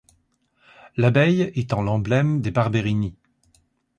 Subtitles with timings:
[0.97, 3.13] L'abeille étant l'emblème des Barberini.